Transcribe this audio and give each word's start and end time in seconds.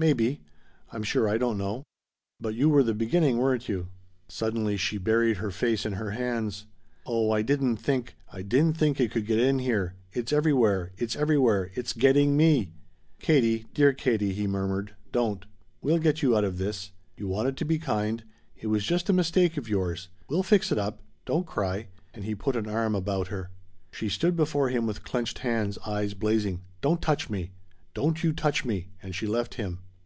"Maybe. 0.00 0.42
I'm 0.92 1.02
sure 1.02 1.28
I 1.28 1.38
don't 1.38 1.58
know. 1.58 1.82
But 2.40 2.54
you 2.54 2.68
were 2.68 2.84
the 2.84 2.94
beginning, 2.94 3.38
weren't 3.38 3.68
you?" 3.68 3.88
Suddenly 4.28 4.76
she 4.76 4.96
buried 4.96 5.38
her 5.38 5.50
face 5.50 5.84
in 5.84 5.94
her 5.94 6.12
hands. 6.12 6.66
"Oh 7.04 7.32
I 7.32 7.42
didn't 7.42 7.78
think 7.78 8.14
I 8.32 8.42
didn't 8.42 8.76
think 8.76 9.00
it 9.00 9.10
could 9.10 9.26
get 9.26 9.40
in 9.40 9.58
here! 9.58 9.96
It's 10.12 10.32
everywhere! 10.32 10.92
It's 10.98 11.16
everywhere! 11.16 11.72
It's 11.74 11.92
getting 11.92 12.36
me!" 12.36 12.70
"Katie 13.18 13.66
dear 13.74 13.92
Katie," 13.92 14.32
he 14.34 14.46
murmured, 14.46 14.94
"don't. 15.10 15.44
We'll 15.82 15.98
get 15.98 16.22
you 16.22 16.36
out 16.36 16.44
of 16.44 16.58
this. 16.58 16.92
You 17.16 17.26
wanted 17.26 17.56
to 17.56 17.64
be 17.64 17.80
kind. 17.80 18.22
It 18.56 18.68
was 18.68 18.84
just 18.84 19.10
a 19.10 19.12
mistake 19.12 19.56
of 19.56 19.68
yours. 19.68 20.10
We'll 20.28 20.44
fix 20.44 20.70
it 20.70 20.78
up. 20.78 21.02
Don't 21.24 21.44
cry." 21.44 21.88
And 22.14 22.22
he 22.24 22.36
put 22.36 22.54
an 22.54 22.68
arm 22.68 22.94
about 22.94 23.26
her. 23.34 23.50
She 23.90 24.08
stood 24.08 24.36
before 24.36 24.68
him 24.68 24.86
with 24.86 25.02
clenched 25.02 25.40
hands, 25.40 25.76
eyes 25.84 26.14
blazing. 26.14 26.60
"Don't 26.82 27.02
touch 27.02 27.28
me! 27.28 27.50
Don't 27.94 28.22
you 28.22 28.32
touch 28.32 28.64
me!" 28.64 28.90
And 29.02 29.12
she 29.12 29.26
left 29.26 29.54
him. 29.54 29.80